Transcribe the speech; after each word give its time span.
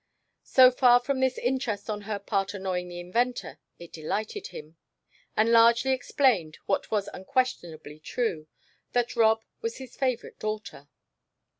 So 0.47 0.71
far 0.71 0.99
from 0.99 1.19
this 1.19 1.37
interest 1.37 1.87
on 1.87 2.01
her 2.09 2.17
part 2.17 2.55
annoying 2.55 2.87
the 2.89 2.99
inventor, 2.99 3.59
it 3.77 3.93
delighted 3.93 4.47
him, 4.47 4.77
and 5.37 5.51
largely 5.51 5.91
explained 5.91 6.57
what 6.65 6.89
was 6.89 7.07
unquestionably 7.13 7.99
true 7.99 8.47
that 8.93 9.15
Rob 9.15 9.43
was 9.61 9.77
his 9.77 9.95
favorite 9.95 10.39
daughter. 10.39 10.89